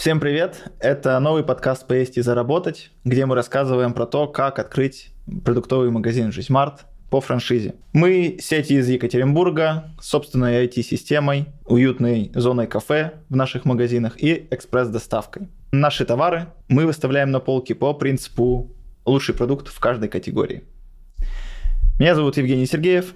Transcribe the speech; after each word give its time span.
Всем 0.00 0.18
привет! 0.18 0.64
Это 0.78 1.20
новый 1.20 1.44
подкаст 1.44 1.86
«Поесть 1.86 2.16
и 2.16 2.22
заработать», 2.22 2.90
где 3.04 3.26
мы 3.26 3.34
рассказываем 3.34 3.92
про 3.92 4.06
то, 4.06 4.28
как 4.28 4.58
открыть 4.58 5.10
продуктовый 5.44 5.90
магазин 5.90 6.32
«Жизмарт» 6.32 6.86
по 7.10 7.20
франшизе. 7.20 7.74
Мы 7.92 8.38
сеть 8.40 8.70
из 8.70 8.88
Екатеринбурга, 8.88 9.92
собственной 10.00 10.64
IT-системой, 10.64 11.48
уютной 11.66 12.32
зоной 12.34 12.66
кафе 12.66 13.12
в 13.28 13.36
наших 13.36 13.66
магазинах 13.66 14.14
и 14.16 14.48
экспресс-доставкой. 14.50 15.50
Наши 15.70 16.06
товары 16.06 16.46
мы 16.68 16.86
выставляем 16.86 17.30
на 17.30 17.40
полки 17.40 17.74
по 17.74 17.92
принципу 17.92 18.74
лучший 19.04 19.34
продукт 19.34 19.68
в 19.68 19.78
каждой 19.80 20.08
категории. 20.08 20.64
Меня 21.98 22.14
зовут 22.14 22.38
Евгений 22.38 22.64
Сергеев, 22.64 23.12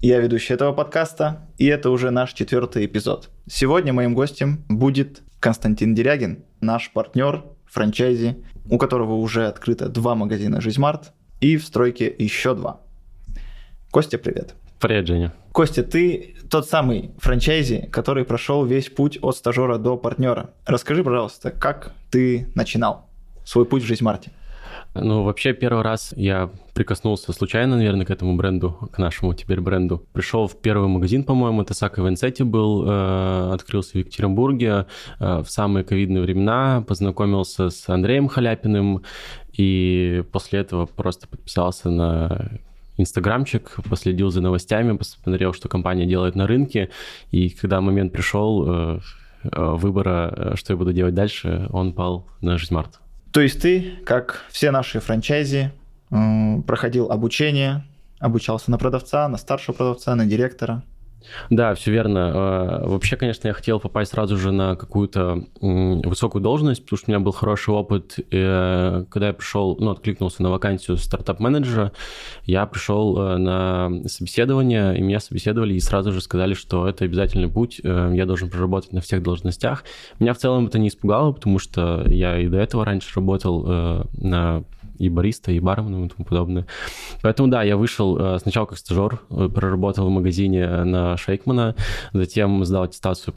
я 0.00 0.18
ведущий 0.18 0.54
этого 0.54 0.72
подкаста, 0.72 1.46
и 1.58 1.66
это 1.66 1.90
уже 1.90 2.10
наш 2.10 2.32
четвертый 2.32 2.86
эпизод. 2.86 3.30
Сегодня 3.46 3.92
моим 3.92 4.14
гостем 4.14 4.64
будет 4.68 5.22
Константин 5.40 5.94
Дерягин, 5.94 6.44
наш 6.60 6.90
партнер 6.92 7.44
франчайзи, 7.66 8.36
у 8.68 8.78
которого 8.78 9.14
уже 9.14 9.46
открыто 9.46 9.88
два 9.88 10.14
магазина 10.14 10.60
«Жизмарт» 10.60 11.12
и 11.40 11.56
в 11.56 11.64
стройке 11.64 12.12
еще 12.18 12.54
два. 12.54 12.80
Костя, 13.90 14.18
привет. 14.18 14.54
Привет, 14.80 15.06
Женя. 15.06 15.32
Костя, 15.52 15.82
ты 15.82 16.36
тот 16.50 16.68
самый 16.68 17.12
франчайзи, 17.18 17.88
который 17.92 18.24
прошел 18.24 18.64
весь 18.64 18.88
путь 18.88 19.18
от 19.22 19.36
стажера 19.36 19.78
до 19.78 19.96
партнера. 19.96 20.50
Расскажи, 20.66 21.04
пожалуйста, 21.04 21.50
как 21.50 21.94
ты 22.10 22.48
начинал 22.54 23.08
свой 23.44 23.64
путь 23.64 23.82
в 23.82 23.86
«Жизмарте»? 23.86 24.30
Ну, 25.02 25.22
вообще, 25.22 25.52
первый 25.52 25.82
раз 25.82 26.12
я 26.16 26.50
прикоснулся 26.74 27.32
случайно, 27.32 27.76
наверное, 27.76 28.06
к 28.06 28.10
этому 28.10 28.36
бренду, 28.36 28.70
к 28.92 28.98
нашему 28.98 29.34
теперь 29.34 29.60
бренду. 29.60 30.04
Пришел 30.12 30.46
в 30.46 30.60
первый 30.60 30.88
магазин, 30.88 31.24
по-моему, 31.24 31.62
это 31.62 31.74
Сака 31.74 32.02
Венсети 32.02 32.42
был, 32.42 32.84
э, 32.86 33.50
открылся 33.52 33.92
в 33.92 33.94
Екатеринбурге 33.96 34.86
э, 35.18 35.42
в 35.42 35.50
самые 35.50 35.84
ковидные 35.84 36.22
времена, 36.22 36.84
познакомился 36.86 37.70
с 37.70 37.88
Андреем 37.88 38.28
Халяпиным, 38.28 39.02
и 39.52 40.22
после 40.32 40.60
этого 40.60 40.86
просто 40.86 41.26
подписался 41.28 41.90
на 41.90 42.60
инстаграмчик, 42.96 43.76
последил 43.88 44.30
за 44.30 44.40
новостями, 44.40 44.96
посмотрел, 44.96 45.52
что 45.52 45.68
компания 45.68 46.06
делает 46.06 46.34
на 46.34 46.46
рынке, 46.46 46.90
и 47.30 47.50
когда 47.50 47.80
момент 47.80 48.12
пришел 48.12 48.64
э, 48.66 49.00
э 49.44 49.74
выбора, 49.76 50.34
э, 50.36 50.56
что 50.56 50.72
я 50.72 50.76
буду 50.76 50.92
делать 50.92 51.14
дальше, 51.14 51.68
он 51.70 51.92
пал 51.92 52.26
на 52.40 52.58
Жизмарт. 52.58 53.00
То 53.32 53.40
есть 53.40 53.60
ты, 53.60 53.98
как 54.04 54.44
все 54.50 54.70
наши 54.70 55.00
франчайзи, 55.00 55.72
проходил 56.66 57.10
обучение, 57.10 57.84
обучался 58.18 58.70
на 58.70 58.78
продавца, 58.78 59.28
на 59.28 59.36
старшего 59.36 59.74
продавца, 59.74 60.14
на 60.14 60.26
директора. 60.26 60.82
Да, 61.50 61.74
все 61.74 61.90
верно. 61.90 62.32
А, 62.34 62.86
вообще, 62.86 63.16
конечно, 63.16 63.48
я 63.48 63.54
хотел 63.54 63.80
попасть 63.80 64.12
сразу 64.12 64.36
же 64.36 64.52
на 64.52 64.76
какую-то 64.76 65.44
высокую 65.60 66.42
должность, 66.42 66.82
потому 66.84 66.98
что 66.98 67.10
у 67.10 67.12
меня 67.12 67.20
был 67.20 67.32
хороший 67.32 67.74
опыт. 67.74 68.18
И 68.30 69.04
когда 69.10 69.28
я 69.28 69.32
пришел, 69.32 69.76
ну, 69.78 69.90
откликнулся 69.90 70.42
на 70.42 70.50
вакансию 70.50 70.96
стартап-менеджера, 70.96 71.92
я 72.44 72.66
пришел 72.66 73.18
э, 73.18 73.36
на 73.36 74.08
собеседование, 74.08 74.96
и 74.98 75.02
меня 75.02 75.20
собеседовали, 75.20 75.74
и 75.74 75.80
сразу 75.80 76.12
же 76.12 76.20
сказали, 76.20 76.54
что 76.54 76.88
это 76.88 77.04
обязательный 77.04 77.48
путь, 77.48 77.80
э, 77.82 78.12
я 78.14 78.26
должен 78.26 78.50
проработать 78.50 78.92
на 78.92 79.00
всех 79.00 79.22
должностях. 79.22 79.84
Меня 80.18 80.34
в 80.34 80.38
целом 80.38 80.66
это 80.66 80.78
не 80.78 80.88
испугало, 80.88 81.32
потому 81.32 81.58
что 81.58 82.04
я 82.06 82.38
и 82.38 82.48
до 82.48 82.58
этого 82.58 82.84
раньше 82.84 83.14
работал 83.14 83.64
э, 83.66 84.04
на 84.14 84.64
и 84.98 85.08
бариста, 85.08 85.52
и 85.52 85.60
барменом 85.60 86.06
и 86.06 86.08
тому 86.08 86.24
подобное. 86.24 86.66
Поэтому, 87.22 87.48
да, 87.48 87.62
я 87.62 87.76
вышел 87.76 88.18
э, 88.18 88.38
сначала 88.40 88.66
как 88.66 88.78
стажер, 88.78 89.20
э, 89.30 89.48
проработал 89.48 90.06
в 90.06 90.10
магазине 90.10 90.66
на 90.84 91.16
Шейкмана, 91.16 91.74
затем 92.12 92.64
сдал 92.64 92.84
аттестацию, 92.84 93.34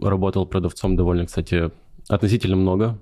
работал 0.00 0.46
продавцом 0.46 0.96
довольно, 0.96 1.26
кстати, 1.26 1.70
относительно 2.08 2.56
много, 2.56 2.98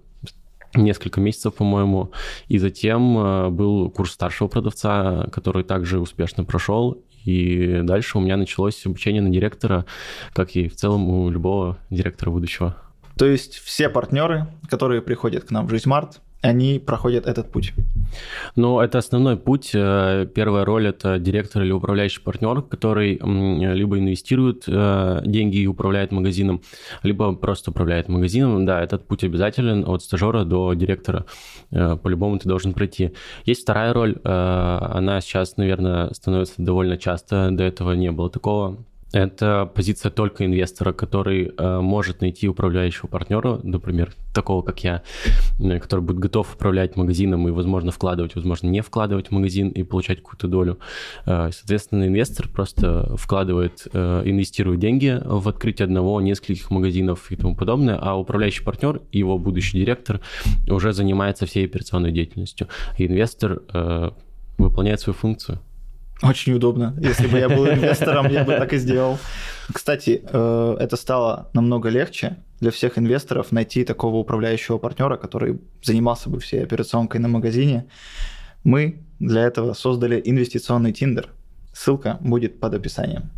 несколько 0.75 1.21
месяцев, 1.21 1.55
по-моему. 1.55 2.13
И 2.49 2.59
затем 2.59 3.19
э, 3.19 3.49
был 3.51 3.91
курс 3.91 4.13
старшего 4.13 4.49
продавца, 4.49 5.27
который 5.33 5.65
также 5.65 6.01
успешно 6.01 6.45
прошел. 6.45 7.03
И 7.25 7.81
дальше 7.85 8.19
у 8.19 8.21
меня 8.21 8.37
началось 8.37 8.85
обучение 8.85 9.23
на 9.23 9.31
директора, 9.31 9.87
как 10.33 10.57
и 10.57 10.69
в 10.69 10.75
целом 10.75 11.09
у 11.09 11.31
любого 11.31 11.79
директора 11.91 12.31
будущего. 12.31 12.77
То 13.17 13.27
есть 13.27 13.57
все 13.57 13.89
партнеры, 13.89 14.47
которые 14.69 15.03
приходят 15.03 15.45
к 15.45 15.51
нам 15.51 15.67
в 15.67 15.71
Жизнь 15.71 15.89
Март, 15.89 16.21
они 16.43 16.79
проходят 16.79 17.27
этот 17.27 17.51
путь? 17.51 17.73
Ну, 18.57 18.81
это 18.81 18.99
основной 18.99 19.37
путь. 19.37 19.71
Э, 19.75 20.27
первая 20.35 20.65
роль– 20.65 20.87
это 20.89 21.19
директор 21.19 21.63
или 21.63 21.73
управляющий 21.73 22.21
партнер, 22.21 22.63
который 22.63 23.19
либо 23.75 23.99
инвестирует 23.99 24.65
э, 24.67 25.23
деньги 25.25 25.59
и 25.59 25.67
управляет 25.67 26.13
магазином, 26.13 26.63
либо 27.03 27.33
просто 27.35 27.71
управляет 27.71 28.09
магазином. 28.09 28.67
Да, 28.67 28.83
этот 28.83 29.07
путь 29.07 29.25
обязателен 29.25 29.85
от 29.89 30.03
стажера 30.03 30.45
до 30.45 30.75
директора. 30.75 31.25
Э, 31.71 31.97
по-любому 31.97 32.39
ты 32.39 32.49
должен 32.49 32.75
пройти. 32.75 33.13
Есть 33.45 33.63
вторая 33.63 33.93
роль. 33.93 34.17
Она 34.25 35.21
сейчас, 35.21 35.57
наверное, 35.57 36.13
становится 36.13 36.55
довольно 36.59 36.99
часто. 36.99 37.51
До 37.53 37.63
этого 37.63 37.93
не 37.93 38.11
было 38.11 38.29
такого. 38.29 38.85
Это 39.13 39.71
позиция 39.75 40.11
только 40.11 40.47
инвестора, 40.47 40.93
который 40.93 41.53
э, 41.57 41.81
может 41.81 42.23
найти 42.23 42.49
управляющего 42.49 43.07
партнера, 43.09 43.61
например, 43.63 44.13
такого 44.33 44.63
как 44.63 44.83
я, 44.83 45.03
э, 45.61 45.79
который 45.79 46.01
будет 46.01 46.19
готов 46.19 46.55
управлять 46.55 46.97
магазином 46.97 47.47
и, 47.47 47.51
возможно, 47.51 47.91
вкладывать, 47.91 48.35
возможно, 48.35 48.69
не 48.69 48.81
вкладывать 48.81 49.29
в 49.29 49.31
магазин 49.33 49.69
и 49.69 49.83
получать 49.83 50.19
какую-то 50.19 50.49
долю. 50.49 50.79
Э, 51.27 51.51
соответственно, 51.53 52.07
инвестор 52.07 52.49
просто 52.49 53.15
вкладывает, 53.17 53.87
э, 53.93 54.23
инвестирует 54.25 54.81
деньги 54.81 55.21
в 55.23 55.47
открытие 55.47 55.85
одного, 55.85 56.21
нескольких 56.23 56.71
магазинов 56.71 57.31
и 57.31 57.37
тому 57.37 57.55
подобное, 57.55 57.99
а 58.01 58.19
управляющий 58.19 58.65
партнер 58.65 59.03
и 59.13 59.19
его 59.19 59.39
будущий 59.39 59.79
директор 59.79 60.21
уже 60.69 60.95
занимается 60.95 61.45
всей 61.45 61.67
операционной 61.67 62.13
деятельностью. 62.13 62.69
И 62.97 63.07
инвестор 63.07 63.63
э, 63.73 64.11
выполняет 64.57 65.01
свою 65.01 65.15
функцию. 65.15 65.61
Очень 66.29 66.55
удобно. 66.55 66.95
Если 67.01 67.27
бы 67.27 67.39
я 67.39 67.49
был 67.49 67.67
инвестором, 67.67 68.29
я 68.29 68.45
бы 68.45 68.53
так 68.53 68.73
и 68.73 68.79
сделал. 68.79 69.19
Кстати, 69.73 70.23
э, 70.25 70.77
это 70.79 70.97
стало 70.97 71.51
намного 71.53 71.89
легче 71.89 72.37
для 72.61 72.71
всех 72.71 72.97
инвесторов 72.97 73.51
найти 73.51 73.85
такого 73.85 74.17
управляющего 74.17 74.79
партнера, 74.79 75.17
который 75.17 75.61
занимался 75.83 76.31
бы 76.31 76.39
всей 76.39 76.63
операционкой 76.63 77.21
на 77.21 77.29
магазине. 77.29 77.87
Мы 78.63 79.01
для 79.19 79.43
этого 79.43 79.73
создали 79.73 80.23
инвестиционный 80.25 80.93
Тиндер. 80.93 81.31
Ссылка 81.73 82.19
будет 82.21 82.61
под 82.61 82.75
описанием. 82.75 83.31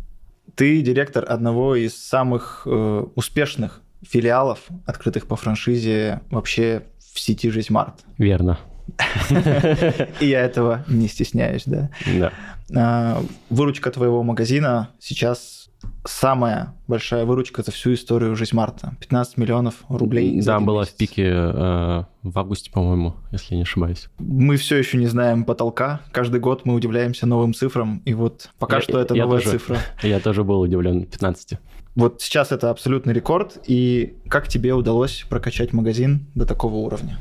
Ты 0.55 0.81
директор 0.81 1.25
одного 1.27 1.75
из 1.75 1.95
самых 1.95 2.63
э, 2.65 3.05
успешных 3.15 3.81
филиалов, 4.07 4.59
открытых 4.85 5.25
по 5.25 5.35
франшизе 5.35 6.21
вообще 6.29 6.83
в 7.13 7.19
сети 7.19 7.49
«Жизнь 7.49 7.73
Март». 7.73 7.95
Верно. 8.19 8.59
И 10.19 10.27
я 10.27 10.41
этого 10.41 10.83
не 10.87 11.07
стесняюсь, 11.07 11.63
да. 11.65 11.89
Да. 12.17 12.31
А, 12.75 13.23
выручка 13.49 13.91
твоего 13.91 14.23
магазина 14.23 14.89
сейчас 14.99 15.65
самая 16.03 16.73
большая 16.87 17.25
выручка 17.25 17.63
за 17.63 17.71
всю 17.71 17.93
историю 17.93 18.35
жизнь 18.35 18.55
марта. 18.55 18.95
15 18.99 19.37
миллионов 19.37 19.83
рублей. 19.89 20.41
Да, 20.41 20.59
была 20.59 20.81
месяц. 20.81 20.93
в 20.93 20.97
пике 20.97 21.27
э, 21.27 22.03
в 22.23 22.39
августе, 22.39 22.71
по-моему, 22.71 23.15
если 23.31 23.53
я 23.53 23.57
не 23.57 23.63
ошибаюсь. 23.63 24.07
Мы 24.19 24.57
все 24.57 24.77
еще 24.77 24.97
не 24.97 25.07
знаем 25.07 25.43
потолка. 25.45 26.01
Каждый 26.11 26.39
год 26.39 26.65
мы 26.65 26.73
удивляемся 26.73 27.25
новым 27.25 27.53
цифрам. 27.53 28.01
И 28.05 28.13
вот 28.13 28.49
пока 28.59 28.77
я, 28.77 28.81
что 28.81 28.99
это 28.99 29.15
новая 29.15 29.39
тоже, 29.39 29.51
цифра. 29.51 29.77
Я 30.03 30.19
тоже 30.19 30.43
был 30.43 30.61
удивлен 30.61 31.05
15. 31.05 31.59
Вот 31.95 32.21
сейчас 32.21 32.51
это 32.51 32.69
абсолютный 32.69 33.13
рекорд. 33.13 33.57
И 33.67 34.15
как 34.27 34.47
тебе 34.47 34.73
удалось 34.73 35.25
прокачать 35.29 35.73
магазин 35.73 36.27
до 36.35 36.45
такого 36.45 36.75
уровня? 36.75 37.17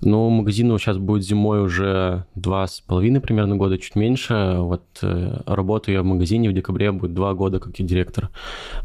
Ну, 0.00 0.28
магазину 0.30 0.78
сейчас 0.78 0.98
будет 0.98 1.24
зимой 1.24 1.62
уже 1.62 2.24
два 2.34 2.66
с 2.66 2.80
половиной 2.80 3.20
примерно 3.20 3.56
года, 3.56 3.78
чуть 3.78 3.96
меньше. 3.96 4.56
Вот 4.58 4.84
э, 5.02 5.40
работаю 5.46 5.94
я 5.94 6.02
в 6.02 6.06
магазине 6.06 6.50
в 6.50 6.52
декабре, 6.52 6.92
будет 6.92 7.14
два 7.14 7.34
года 7.34 7.60
как 7.60 7.78
и 7.80 7.82
директор. 7.82 8.30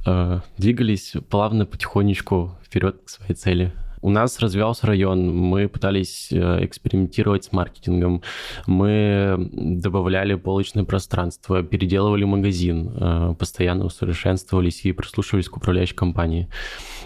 Э, 0.05 0.39
двигались 0.57 1.13
плавно, 1.29 1.65
потихонечку 1.65 2.57
вперед 2.63 3.01
к 3.05 3.09
своей 3.09 3.33
цели. 3.33 3.73
У 4.01 4.09
нас 4.09 4.39
развивался 4.39 4.87
район, 4.87 5.35
мы 5.35 5.67
пытались 5.67 6.29
э, 6.31 6.65
экспериментировать 6.65 7.45
с 7.45 7.51
маркетингом, 7.51 8.21
мы 8.65 9.49
добавляли 9.51 10.35
полочное 10.35 10.85
пространство, 10.85 11.63
переделывали 11.63 12.23
магазин, 12.23 12.91
э, 12.95 13.35
постоянно 13.37 13.85
усовершенствовались 13.85 14.85
и 14.85 14.93
прислушивались 14.93 15.49
к 15.49 15.57
управляющей 15.57 15.95
компании. 15.95 16.47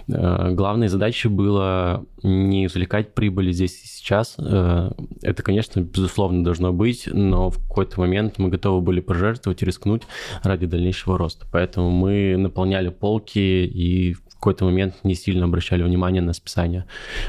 Э, 0.08 0.52
главной 0.52 0.88
задачей 0.88 1.30
было 1.30 2.06
не 2.22 2.68
извлекать 2.68 3.14
прибыли 3.14 3.52
здесь 3.52 3.84
и 3.84 3.88
сейчас. 3.88 4.38
Это, 4.38 5.44
конечно, 5.44 5.82
безусловно 5.82 6.44
должно 6.44 6.72
быть, 6.72 7.10
но 7.12 7.50
в 7.50 7.58
какой-то 7.68 8.00
момент 8.00 8.38
мы 8.38 8.48
готовы 8.48 8.82
были 8.82 9.02
пожертвовать 9.02 9.62
и 9.62 9.66
рискнуть 9.66 10.04
ради 10.42 10.66
дальнейшего 10.66 11.18
роста. 11.18 11.46
Поэтому 11.52 11.90
мы 11.90 12.38
наполняли 12.38 12.90
полки 12.90 13.40
и 13.40 14.16
какой-то 14.44 14.66
момент 14.66 14.96
не 15.04 15.16
сильно 15.16 15.46
обращали 15.46 15.84
внимание 15.84 16.22
на 16.22 16.34
списание. 16.34 16.86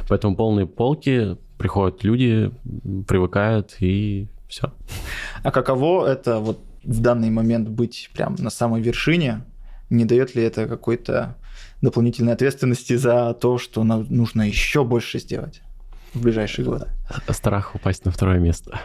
Поэтому 0.09 0.35
полные 0.35 0.67
полки, 0.67 1.37
приходят 1.59 2.03
люди, 2.03 2.51
привыкают 3.07 3.77
и 3.79 4.27
все. 4.49 4.73
А 5.45 5.53
каково 5.53 6.09
это 6.09 6.41
вот 6.41 6.59
в 6.83 7.01
данный 7.01 7.31
момент 7.31 7.69
быть 7.69 8.11
прям 8.15 8.35
на 8.39 8.51
самой 8.51 8.83
вершине? 8.83 9.45
Не 9.91 10.05
дает 10.05 10.35
ли 10.35 10.43
это 10.43 10.67
какой-то 10.67 11.37
дополнительной 11.83 12.33
ответственности 12.33 12.97
за 12.97 13.33
то, 13.35 13.59
что 13.59 13.85
нам 13.85 14.07
нужно 14.11 14.43
еще 14.43 14.83
больше 14.83 15.21
сделать 15.21 15.63
в 16.15 16.23
ближайшие 16.23 16.65
годы. 16.65 16.87
Страх 17.29 17.75
упасть 17.75 18.05
на 18.05 18.11
второе 18.11 18.39
место. 18.39 18.81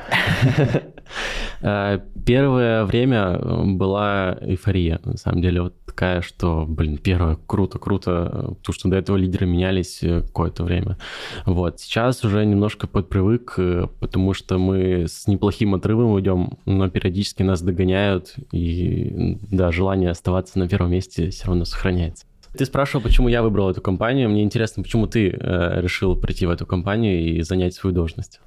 Э, 1.61 1.99
первое 2.25 2.85
время 2.85 3.37
была 3.39 4.37
эйфория, 4.41 4.99
на 5.03 5.17
самом 5.17 5.41
деле, 5.41 5.63
вот 5.63 5.83
такая, 5.85 6.21
что, 6.21 6.65
блин, 6.67 6.97
первое, 6.97 7.37
круто, 7.47 7.79
круто, 7.79 8.55
потому 8.59 8.73
что 8.73 8.89
до 8.89 8.95
этого 8.95 9.17
лидеры 9.17 9.45
менялись 9.45 10.01
э, 10.03 10.21
какое-то 10.21 10.63
время. 10.63 10.97
Вот, 11.45 11.79
сейчас 11.79 12.23
уже 12.23 12.45
немножко 12.45 12.87
подпривык, 12.87 13.55
э, 13.57 13.87
потому 13.99 14.33
что 14.33 14.57
мы 14.57 15.07
с 15.07 15.27
неплохим 15.27 15.75
отрывом 15.75 16.17
идем, 16.19 16.59
но 16.65 16.89
периодически 16.89 17.43
нас 17.43 17.61
догоняют, 17.61 18.35
и, 18.53 19.37
да, 19.51 19.71
желание 19.71 20.11
оставаться 20.11 20.59
на 20.59 20.69
первом 20.69 20.91
месте 20.91 21.31
все 21.31 21.47
равно 21.47 21.65
сохраняется. 21.65 22.25
Ты 22.57 22.65
спрашивал, 22.65 23.03
почему 23.03 23.27
я 23.27 23.43
выбрал 23.43 23.69
эту 23.69 23.81
компанию. 23.81 24.29
Мне 24.29 24.43
интересно, 24.43 24.83
почему 24.83 25.07
ты 25.07 25.29
э, 25.29 25.81
решил 25.81 26.15
прийти 26.15 26.45
в 26.45 26.49
эту 26.49 26.65
компанию 26.65 27.19
и 27.19 27.41
занять 27.41 27.75
свою 27.75 27.95
должность. 27.95 28.41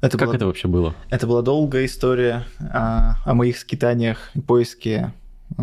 Это 0.00 0.18
как 0.18 0.28
была, 0.28 0.36
это 0.36 0.46
вообще 0.46 0.68
было? 0.68 0.94
Это 1.08 1.26
была 1.26 1.42
долгая 1.42 1.86
история 1.86 2.44
о, 2.58 3.16
о 3.24 3.34
моих 3.34 3.56
скитаниях 3.56 4.30
и 4.34 4.40
поиске 4.40 5.12
э, 5.56 5.62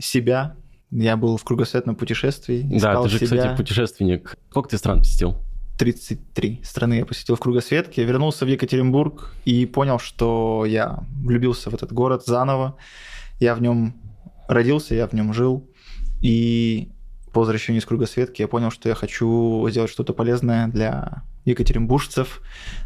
себя. 0.00 0.56
Я 0.90 1.16
был 1.16 1.36
в 1.36 1.44
кругосветном 1.44 1.96
путешествии. 1.96 2.66
Да, 2.78 3.02
ты 3.02 3.08
же, 3.08 3.18
себя. 3.18 3.26
кстати, 3.26 3.56
путешественник. 3.56 4.36
Сколько 4.50 4.70
ты 4.70 4.78
стран 4.78 4.98
посетил? 4.98 5.36
33 5.78 6.60
страны 6.62 6.94
я 6.94 7.06
посетил 7.06 7.36
в 7.36 7.40
кругосветке. 7.40 8.04
Вернулся 8.04 8.44
в 8.44 8.48
Екатеринбург 8.48 9.32
и 9.46 9.64
понял, 9.64 9.98
что 9.98 10.66
я 10.66 11.04
влюбился 11.24 11.70
в 11.70 11.74
этот 11.74 11.90
город 11.92 12.24
заново. 12.26 12.76
Я 13.38 13.54
в 13.54 13.62
нем 13.62 13.94
родился, 14.46 14.94
я 14.94 15.06
в 15.06 15.14
нем 15.14 15.32
жил. 15.32 15.69
И 16.20 16.90
по 17.32 17.40
возвращению 17.40 17.80
из 17.80 17.86
кругосветки 17.86 18.42
я 18.42 18.48
понял, 18.48 18.70
что 18.70 18.88
я 18.88 18.94
хочу 18.94 19.66
сделать 19.70 19.90
что-то 19.90 20.12
полезное 20.12 20.68
для 20.68 21.22
екатеринбуржцев, 21.44 22.42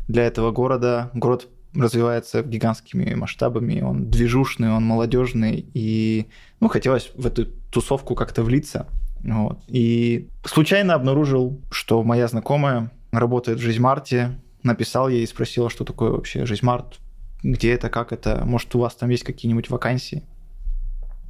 для 0.09 0.25
этого 0.25 0.53
города. 0.53 1.11
Город 1.15 1.49
развивается 1.75 2.43
гигантскими 2.43 3.15
масштабами, 3.15 3.81
он 3.81 4.09
движушный, 4.09 4.71
он 4.71 4.85
молодежный, 4.85 5.67
и 5.75 6.27
ну, 6.61 6.69
хотелось 6.69 7.11
в 7.15 7.27
эту 7.27 7.47
тусовку 7.71 8.15
как-то 8.15 8.43
влиться. 8.43 8.87
Вот. 9.23 9.61
И 9.69 10.29
случайно 10.45 10.95
обнаружил, 10.95 11.61
что 11.71 12.03
моя 12.03 12.29
знакомая 12.29 12.93
работает 13.11 13.59
в 13.59 13.63
Жизмарте, 13.63 14.39
написал 14.63 15.09
ей 15.09 15.25
и 15.25 15.27
спросила, 15.27 15.71
что 15.71 15.85
такое 15.85 16.11
вообще 16.11 16.47
Жизмарт, 16.47 17.01
где 17.43 17.73
это, 17.73 17.91
как 17.91 18.13
это, 18.13 18.43
может, 18.45 18.75
у 18.75 18.81
вас 18.81 18.95
там 18.95 19.09
есть 19.11 19.25
какие-нибудь 19.25 19.71
вакансии. 19.71 20.25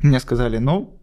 Мне 0.01 0.21
сказали, 0.21 0.59
ну, 0.59 0.99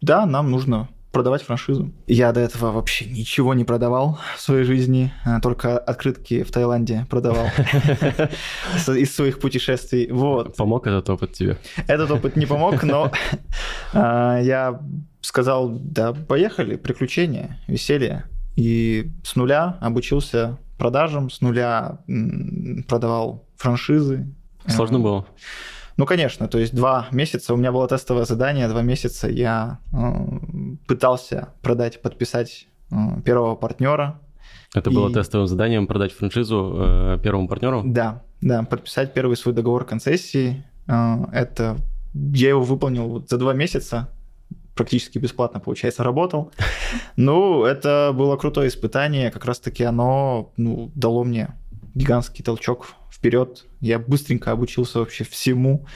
да, 0.00 0.26
нам 0.26 0.50
нужно 0.50 0.88
продавать 1.16 1.42
франшизу. 1.42 1.92
Я 2.06 2.32
до 2.32 2.40
этого 2.40 2.72
вообще 2.72 3.06
ничего 3.06 3.54
не 3.54 3.64
продавал 3.64 4.18
в 4.36 4.40
своей 4.40 4.64
жизни, 4.64 5.14
а 5.24 5.40
только 5.40 5.78
открытки 5.78 6.42
в 6.42 6.50
Таиланде 6.50 7.06
продавал 7.08 7.46
из 8.88 9.14
своих 9.14 9.40
путешествий. 9.40 10.10
Вот. 10.12 10.56
Помог 10.56 10.86
этот 10.86 11.08
опыт 11.08 11.32
тебе? 11.32 11.56
Этот 11.86 12.10
опыт 12.10 12.36
не 12.36 12.44
помог, 12.44 12.82
но 12.82 13.10
а, 13.94 14.38
я 14.42 14.78
сказал, 15.22 15.70
да, 15.70 16.12
поехали, 16.12 16.76
приключения, 16.76 17.58
веселье. 17.66 18.24
И 18.56 19.10
с 19.24 19.36
нуля 19.36 19.78
обучился 19.80 20.58
продажам, 20.76 21.30
с 21.30 21.40
нуля 21.40 21.98
продавал 22.88 23.46
франшизы. 23.56 24.26
Сложно 24.66 24.98
было? 24.98 25.26
Ну, 25.96 26.04
конечно, 26.04 26.46
то 26.46 26.58
есть 26.58 26.74
два 26.74 27.08
месяца, 27.10 27.54
у 27.54 27.56
меня 27.56 27.72
было 27.72 27.88
тестовое 27.88 28.24
задание, 28.24 28.68
два 28.68 28.82
месяца 28.82 29.28
я 29.28 29.78
э, 29.92 30.76
пытался 30.86 31.48
продать, 31.62 32.02
подписать 32.02 32.68
э, 32.90 32.96
первого 33.24 33.54
партнера. 33.54 34.20
Это 34.74 34.90
и... 34.90 34.94
было 34.94 35.10
тестовым 35.10 35.46
заданием 35.46 35.86
продать 35.86 36.12
франшизу 36.12 36.74
э, 36.76 37.18
первому 37.22 37.48
партнеру? 37.48 37.82
Да, 37.84 38.22
да, 38.42 38.62
подписать 38.64 39.14
первый 39.14 39.36
свой 39.36 39.54
договор 39.54 39.84
концессии. 39.84 40.64
Это 40.86 41.76
я 42.14 42.50
его 42.50 42.62
выполнил 42.62 43.08
вот 43.08 43.28
за 43.28 43.38
два 43.38 43.54
месяца, 43.54 44.08
практически 44.76 45.18
бесплатно, 45.18 45.60
получается, 45.60 46.04
работал. 46.04 46.52
Ну, 47.16 47.64
это 47.64 48.12
было 48.14 48.36
крутое 48.36 48.68
испытание, 48.68 49.30
как 49.30 49.44
раз-таки 49.46 49.82
оно 49.82 50.52
ну, 50.56 50.92
дало 50.94 51.24
мне 51.24 51.48
гигантский 51.94 52.44
толчок 52.44 52.88
вперед. 53.16 53.64
Я 53.80 53.98
быстренько 53.98 54.52
обучился 54.52 54.98
вообще 54.98 55.24
всему, 55.24 55.86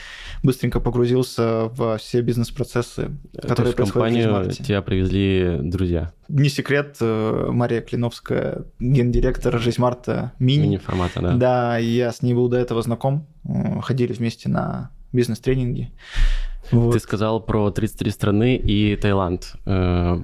быстренько 0.43 0.81
погрузился 0.81 1.69
во 1.75 1.99
все 1.99 2.23
бизнес-процессы, 2.23 3.11
которые 3.35 3.57
То 3.57 3.63
есть 3.63 3.77
происходят 3.77 3.89
в 3.89 3.93
компанию 3.93 4.53
тебя 4.53 4.83
привезли 4.83 5.59
друзья? 5.61 6.13
Не 6.29 6.49
секрет, 6.49 6.97
э, 7.01 7.49
Мария 7.51 7.83
Клиновская, 7.83 8.65
гендиректор 8.79 9.59
Жизмарта 9.59 10.33
Мини. 10.39 10.63
Мини-формата, 10.63 11.21
да. 11.21 11.37
Да, 11.37 11.79
я 11.79 12.11
с 12.11 12.23
ней 12.23 12.35
был 12.35 12.49
до 12.49 12.57
этого 12.57 12.83
знаком, 12.83 13.27
э, 13.45 13.81
ходили 13.83 14.13
вместе 14.13 14.49
на 14.49 14.91
бизнес-тренинги. 15.13 15.93
Вот. 16.71 16.93
Ты 16.93 17.01
сказал 17.01 17.41
про 17.41 17.71
33 17.71 18.11
страны 18.11 18.57
и 18.57 18.97
Таиланд. 18.97 19.55
Э, 19.67 20.21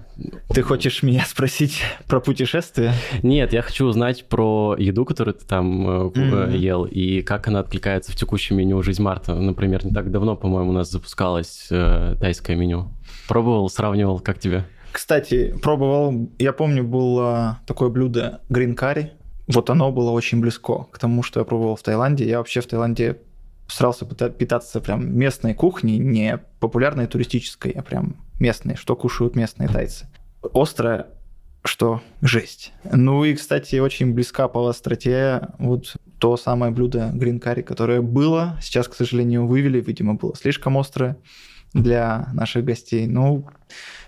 ты 0.48 0.62
хочешь 0.62 1.02
меня 1.02 1.24
спросить 1.26 1.82
про 2.06 2.20
путешествия? 2.20 2.92
Нет, 3.22 3.52
я 3.52 3.62
хочу 3.62 3.86
узнать 3.86 4.28
про 4.28 4.76
еду, 4.78 5.04
которую 5.04 5.34
ты 5.34 5.44
там 5.44 6.08
mm-hmm. 6.08 6.56
ел, 6.56 6.84
и 6.84 7.22
как 7.22 7.48
она 7.48 7.60
откликается 7.60 8.12
в 8.12 8.16
текущем 8.16 8.56
меню 8.56 8.82
«Жизнь 8.82 9.02
Марта». 9.02 9.34
Например, 9.34 9.84
не 9.84 9.92
так 9.92 10.10
давно, 10.10 10.36
по-моему, 10.36 10.70
у 10.70 10.74
нас 10.74 10.90
запускалось 10.90 11.68
тайское 11.68 12.56
меню. 12.56 12.90
Пробовал, 13.28 13.68
сравнивал, 13.68 14.20
как 14.20 14.38
тебе? 14.38 14.64
Кстати, 14.92 15.54
пробовал. 15.62 16.30
Я 16.38 16.52
помню, 16.52 16.82
было 16.82 17.58
такое 17.66 17.90
блюдо 17.90 18.40
green 18.48 18.74
curry. 18.74 19.10
Вот 19.46 19.70
оно 19.70 19.92
было 19.92 20.10
очень 20.10 20.40
близко 20.40 20.84
к 20.90 20.98
тому, 20.98 21.22
что 21.22 21.40
я 21.40 21.44
пробовал 21.44 21.76
в 21.76 21.82
Таиланде. 21.82 22.26
Я 22.26 22.38
вообще 22.38 22.60
в 22.60 22.66
Таиланде 22.66 23.18
старался 23.66 24.06
питаться 24.06 24.80
прям 24.80 25.16
местной 25.16 25.54
кухней, 25.54 25.98
не 25.98 26.38
популярной 26.60 27.06
туристической, 27.06 27.72
а 27.72 27.82
прям 27.82 28.16
местной, 28.38 28.76
что 28.76 28.96
кушают 28.96 29.36
местные 29.36 29.68
тайцы. 29.68 30.06
Острое, 30.54 31.06
что 31.64 32.00
жесть. 32.22 32.72
Ну 32.84 33.24
и, 33.24 33.34
кстати, 33.34 33.76
очень 33.76 34.14
близка 34.14 34.48
по 34.48 34.66
остроте 34.68 35.48
вот 35.58 35.96
то 36.18 36.36
самое 36.36 36.72
блюдо 36.72 37.10
green 37.14 37.40
curry, 37.40 37.62
которое 37.62 38.00
было, 38.00 38.58
сейчас, 38.62 38.88
к 38.88 38.94
сожалению, 38.94 39.46
вывели, 39.46 39.80
видимо, 39.80 40.14
было 40.14 40.34
слишком 40.36 40.78
острое 40.78 41.16
для 41.72 42.28
наших 42.32 42.64
гостей. 42.64 43.06
Ну, 43.06 43.48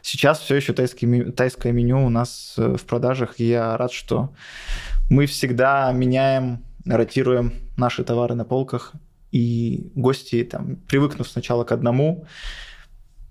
сейчас 0.02 0.40
все 0.40 0.56
еще 0.56 0.72
тайский, 0.72 1.32
тайское 1.32 1.72
меню 1.72 2.04
у 2.04 2.08
нас 2.08 2.54
э, 2.56 2.76
в 2.76 2.84
продажах, 2.84 3.40
и 3.40 3.48
я 3.48 3.76
рад, 3.76 3.92
что 3.92 4.32
мы 5.10 5.26
всегда 5.26 5.92
меняем, 5.92 6.64
ротируем 6.86 7.52
наши 7.76 8.04
товары 8.04 8.34
на 8.34 8.44
полках, 8.44 8.94
и 9.32 9.90
гости, 9.94 10.44
там, 10.44 10.76
привыкнув 10.88 11.28
сначала 11.28 11.64
к 11.64 11.72
одному, 11.72 12.26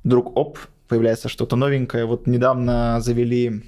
вдруг 0.04 0.38
оп, 0.38 0.58
появляется 0.88 1.30
что-то 1.30 1.56
новенькое. 1.56 2.06
Вот 2.06 2.28
недавно 2.28 3.00
завели 3.02 3.64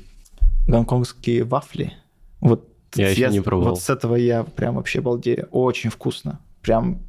гонконгские 0.68 1.44
вафли. 1.44 1.94
Вот 2.40 2.70
я 2.96 3.10
еще 3.10 3.30
не 3.30 3.42
пробовал. 3.42 3.72
Вот 3.72 3.82
с 3.82 3.90
этого 3.90 4.16
я 4.16 4.44
прям 4.44 4.76
вообще 4.76 5.02
балдею. 5.02 5.48
Очень 5.52 5.90
вкусно. 5.90 6.40
Прям 6.62 7.02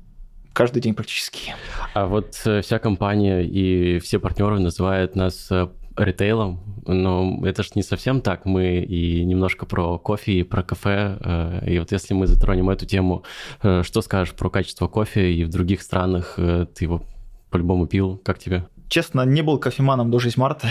каждый 0.53 0.83
день 0.83 0.95
практически. 0.95 1.55
А 1.95 2.07
вот 2.07 2.41
э, 2.45 2.61
вся 2.62 2.79
компания 2.79 3.43
и 3.43 3.99
все 4.00 4.19
партнеры 4.19 4.59
называют 4.59 5.17
нас 5.17 5.50
э, 5.50 5.69
ритейлом, 6.04 6.61
но 6.87 7.40
это 7.45 7.62
же 7.62 7.71
не 7.75 7.83
совсем 7.83 8.21
так. 8.21 8.45
Мы 8.47 8.78
и 8.78 9.25
немножко 9.25 9.66
про 9.66 9.99
кофе, 9.99 10.33
и 10.33 10.42
про 10.42 10.62
кафе. 10.62 11.19
Э, 11.21 11.71
и 11.71 11.78
вот 11.78 11.92
если 11.92 12.14
мы 12.14 12.26
затронем 12.26 12.71
эту 12.71 12.87
тему, 12.87 13.25
э, 13.62 13.83
что 13.85 14.02
скажешь 14.02 14.35
про 14.35 14.50
качество 14.50 14.88
кофе 14.88 15.33
и 15.33 15.45
в 15.45 15.49
других 15.49 15.83
странах 15.83 16.35
э, 16.37 16.66
ты 16.75 16.85
его 16.85 17.02
по-любому 17.50 17.87
пил? 17.87 18.21
Как 18.25 18.38
тебе? 18.38 18.66
Честно, 18.88 19.25
не 19.25 19.42
был 19.42 19.59
кофеманом 19.59 20.11
до 20.11 20.19
6 20.19 20.37
марта. 20.37 20.69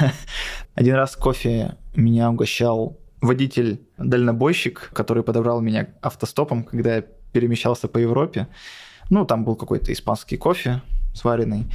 Один 0.74 0.94
раз 0.94 1.16
кофе 1.16 1.76
меня 1.94 2.30
угощал 2.30 2.98
водитель-дальнобойщик, 3.20 4.90
который 4.92 5.22
подобрал 5.22 5.60
меня 5.60 5.88
автостопом, 6.02 6.64
когда 6.64 6.96
я 6.96 7.04
перемещался 7.32 7.88
по 7.88 7.98
Европе. 7.98 8.48
Ну, 9.08 9.24
там 9.24 9.44
был 9.44 9.56
какой-то 9.56 9.92
испанский 9.92 10.36
кофе 10.36 10.82
сваренный. 11.14 11.66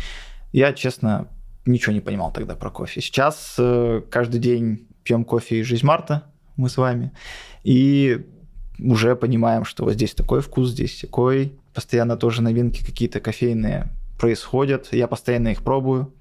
Я, 0.52 0.74
честно, 0.74 1.28
ничего 1.66 1.94
не 1.94 2.02
понимал 2.02 2.32
тогда 2.32 2.56
про 2.56 2.70
кофе. 2.70 3.02
Сейчас 3.02 3.56
э, 3.58 4.02
каждый 4.10 4.40
день 4.40 4.88
пьем 5.04 5.24
кофе 5.24 5.60
из 5.60 5.66
жизнь 5.66 5.86
Марта, 5.86 6.32
мы 6.56 6.70
с 6.70 6.78
вами, 6.78 7.12
и 7.64 8.26
уже 8.80 9.16
понимаем, 9.16 9.66
что 9.66 9.84
вот 9.84 9.94
здесь 9.94 10.14
такой 10.14 10.42
вкус, 10.42 10.70
здесь 10.70 11.00
такой. 11.00 11.54
Постоянно 11.74 12.18
тоже 12.18 12.42
новинки 12.42 12.84
какие-то 12.84 13.20
кофейные 13.20 13.90
происходят. 14.20 14.90
Я 14.92 15.08
постоянно 15.08 15.50
их 15.50 15.64
пробую. 15.64 16.14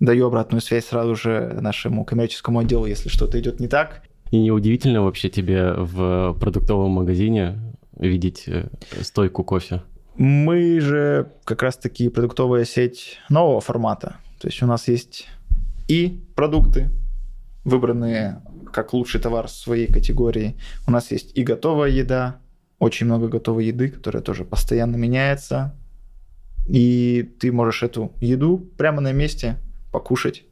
Даю 0.00 0.26
обратную 0.26 0.60
связь 0.60 0.86
сразу 0.86 1.14
же 1.14 1.58
нашему 1.60 2.04
коммерческому 2.04 2.58
отделу, 2.60 2.86
если 2.86 3.08
что-то 3.08 3.40
идет 3.40 3.60
не 3.60 3.68
так. 3.68 4.02
И 4.30 4.38
неудивительно 4.38 5.02
вообще 5.02 5.30
тебе 5.30 5.72
в 5.72 6.36
продуктовом 6.38 6.90
магазине 6.90 7.58
видеть 7.96 8.44
э, 8.46 8.68
стойку 9.00 9.44
кофе? 9.44 9.82
Мы 10.16 10.80
же 10.80 11.32
как 11.44 11.62
раз-таки 11.62 12.08
продуктовая 12.08 12.64
сеть 12.64 13.18
нового 13.28 13.60
формата. 13.60 14.16
То 14.40 14.48
есть 14.48 14.62
у 14.62 14.66
нас 14.66 14.88
есть 14.88 15.26
и 15.88 16.22
продукты, 16.34 16.90
выбранные 17.64 18.42
как 18.72 18.92
лучший 18.92 19.20
товар 19.20 19.48
своей 19.48 19.90
категории. 19.90 20.56
У 20.86 20.90
нас 20.90 21.10
есть 21.10 21.36
и 21.36 21.42
готовая 21.42 21.90
еда, 21.90 22.40
очень 22.78 23.06
много 23.06 23.28
готовой 23.28 23.66
еды, 23.66 23.88
которая 23.88 24.22
тоже 24.22 24.44
постоянно 24.44 24.96
меняется. 24.96 25.74
И 26.68 27.34
ты 27.40 27.52
можешь 27.52 27.82
эту 27.82 28.12
еду 28.20 28.58
прямо 28.76 29.00
на 29.00 29.12
месте 29.12 29.56
покушать. 29.92 30.44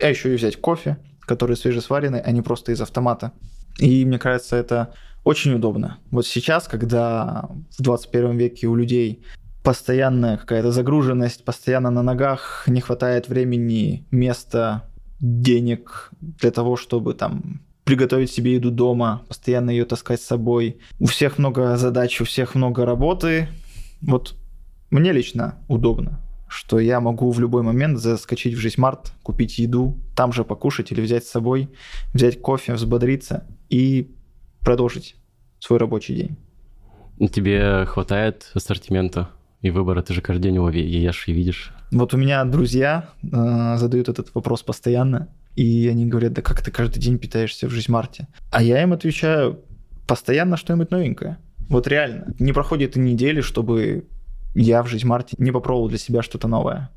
А 0.00 0.06
еще 0.06 0.32
и 0.32 0.36
взять 0.36 0.56
кофе, 0.56 0.98
который 1.20 1.56
свежесваренный, 1.56 2.20
а 2.20 2.30
не 2.32 2.42
просто 2.42 2.72
из 2.72 2.80
автомата. 2.80 3.32
И 3.78 4.04
мне 4.04 4.18
кажется, 4.18 4.56
это 4.56 4.94
очень 5.24 5.54
удобно. 5.54 5.98
Вот 6.10 6.26
сейчас, 6.26 6.66
когда 6.66 7.48
в 7.78 7.82
21 7.82 8.36
веке 8.36 8.66
у 8.66 8.74
людей 8.74 9.22
постоянная 9.62 10.36
какая-то 10.36 10.72
загруженность, 10.72 11.44
постоянно 11.44 11.90
на 11.90 12.02
ногах, 12.02 12.64
не 12.66 12.80
хватает 12.80 13.28
времени, 13.28 14.06
места, 14.10 14.88
денег 15.20 16.10
для 16.20 16.50
того, 16.50 16.76
чтобы 16.76 17.14
там 17.14 17.60
приготовить 17.84 18.30
себе 18.30 18.54
еду 18.54 18.70
дома, 18.70 19.22
постоянно 19.28 19.70
ее 19.70 19.84
таскать 19.84 20.20
с 20.20 20.26
собой. 20.26 20.78
У 20.98 21.06
всех 21.06 21.38
много 21.38 21.76
задач, 21.76 22.20
у 22.20 22.24
всех 22.24 22.54
много 22.54 22.84
работы. 22.84 23.48
Вот 24.00 24.34
мне 24.90 25.12
лично 25.12 25.56
удобно, 25.68 26.20
что 26.48 26.78
я 26.78 27.00
могу 27.00 27.30
в 27.30 27.40
любой 27.40 27.62
момент 27.62 27.98
заскочить 27.98 28.54
в 28.54 28.58
жизнь 28.58 28.80
март, 28.80 29.12
купить 29.22 29.58
еду, 29.58 29.98
там 30.16 30.32
же 30.32 30.44
покушать 30.44 30.92
или 30.92 31.00
взять 31.00 31.24
с 31.24 31.30
собой, 31.30 31.68
взять 32.12 32.40
кофе, 32.40 32.74
взбодриться 32.74 33.46
и 33.68 34.14
продолжить 34.60 35.16
свой 35.60 35.78
рабочий 35.78 36.14
день. 36.14 36.36
Тебе 37.30 37.84
хватает 37.86 38.50
ассортимента 38.54 39.28
и 39.62 39.70
выбора? 39.70 40.02
Ты 40.02 40.14
же 40.14 40.20
каждый 40.20 40.42
день 40.42 40.56
его 40.56 40.68
ешь 40.70 41.28
и 41.28 41.32
видишь. 41.32 41.72
Вот 41.90 42.12
у 42.14 42.16
меня 42.16 42.44
друзья 42.44 43.08
э, 43.22 43.76
задают 43.76 44.08
этот 44.08 44.34
вопрос 44.34 44.62
постоянно, 44.62 45.28
и 45.56 45.88
они 45.88 46.06
говорят, 46.06 46.32
да 46.32 46.42
как 46.42 46.62
ты 46.62 46.70
каждый 46.70 47.00
день 47.00 47.18
питаешься 47.18 47.68
в 47.68 47.70
жизнь 47.70 47.90
Марте? 47.90 48.28
А 48.50 48.62
я 48.62 48.82
им 48.82 48.92
отвечаю, 48.92 49.60
постоянно 50.06 50.56
что-нибудь 50.56 50.90
новенькое. 50.90 51.38
Вот 51.68 51.86
реально. 51.86 52.34
Не 52.38 52.52
проходит 52.52 52.96
и 52.96 53.00
недели, 53.00 53.40
чтобы 53.40 54.06
я 54.54 54.82
в 54.82 54.88
жизнь 54.88 55.06
Марте 55.06 55.36
не 55.38 55.52
попробовал 55.52 55.88
для 55.88 55.98
себя 55.98 56.22
что-то 56.22 56.48
новое. 56.48 56.90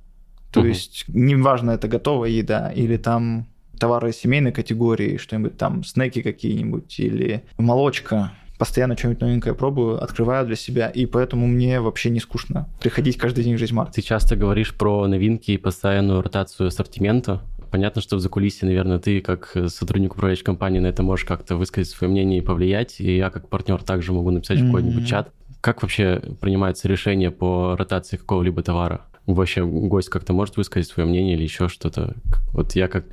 То 0.51 0.61
угу. 0.61 0.69
есть, 0.69 1.05
неважно, 1.07 1.71
это 1.71 1.87
готовая 1.87 2.29
еда 2.29 2.71
или 2.71 2.97
там 2.97 3.47
товары 3.79 4.13
семейной 4.13 4.51
категории, 4.51 5.17
что-нибудь 5.17 5.57
там, 5.57 5.83
снеки 5.83 6.21
какие-нибудь 6.21 6.99
или 6.99 7.43
молочка. 7.57 8.31
Постоянно 8.57 8.97
что-нибудь 8.97 9.21
новенькое 9.21 9.53
пробую, 9.53 10.01
открываю 10.01 10.45
для 10.45 10.55
себя, 10.55 10.87
и 10.87 11.05
поэтому 11.05 11.45
мне 11.45 11.81
вообще 11.81 12.09
не 12.09 12.19
скучно 12.19 12.69
приходить 12.79 13.17
каждый 13.17 13.43
день 13.43 13.55
в 13.55 13.59
жизнь 13.59 13.73
марта. 13.73 13.93
Ты 13.93 14.01
часто 14.01 14.35
говоришь 14.35 14.73
про 14.73 15.07
новинки 15.07 15.51
и 15.51 15.57
постоянную 15.57 16.21
ротацию 16.21 16.67
ассортимента. 16.67 17.41
Понятно, 17.71 18.01
что 18.01 18.15
в 18.15 18.19
закулисье, 18.21 18.65
наверное, 18.67 18.99
ты 18.99 19.19
как 19.19 19.57
сотрудник 19.67 20.13
управляющей 20.13 20.45
компании 20.45 20.79
на 20.79 20.87
это 20.87 21.03
можешь 21.03 21.25
как-то 21.25 21.57
высказать 21.57 21.89
свое 21.89 22.09
мнение 22.09 22.39
и 22.39 22.41
повлиять, 22.41 23.01
и 23.01 23.17
я 23.17 23.29
как 23.29 23.49
партнер 23.49 23.83
также 23.83 24.13
могу 24.13 24.31
написать 24.31 24.59
mm-hmm. 24.59 24.63
в 24.63 24.67
какой-нибудь 24.67 25.07
чат. 25.07 25.33
Как 25.59 25.81
вообще 25.81 26.21
принимается 26.39 26.87
решение 26.87 27.31
по 27.31 27.75
ротации 27.75 28.15
какого-либо 28.15 28.63
товара? 28.63 29.01
Вообще 29.25 29.65
гость 29.65 30.09
как-то 30.09 30.33
может 30.33 30.57
высказать 30.57 30.87
свое 30.87 31.07
мнение 31.07 31.35
или 31.35 31.43
еще 31.43 31.67
что-то? 31.67 32.15
Вот 32.53 32.75
я 32.75 32.87
как 32.87 33.05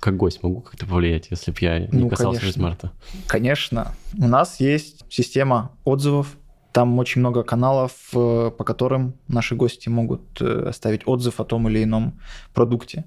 как 0.00 0.16
гость 0.16 0.42
могу 0.42 0.60
как-то 0.60 0.86
повлиять, 0.86 1.28
если 1.30 1.50
бы 1.50 1.56
я 1.60 1.78
не 1.80 1.88
ну, 1.90 2.08
касался 2.08 2.40
конечно. 2.40 2.60
смарта? 2.60 2.92
Конечно. 3.26 3.92
У 4.16 4.28
нас 4.28 4.60
есть 4.60 5.04
система 5.08 5.72
отзывов. 5.84 6.36
Там 6.72 6.98
очень 6.98 7.20
много 7.20 7.42
каналов, 7.42 7.92
э, 8.14 8.50
по 8.56 8.64
которым 8.64 9.14
наши 9.26 9.56
гости 9.56 9.88
могут 9.88 10.40
э, 10.40 10.68
оставить 10.68 11.02
отзыв 11.06 11.40
о 11.40 11.44
том 11.44 11.68
или 11.68 11.82
ином 11.82 12.20
продукте. 12.54 13.04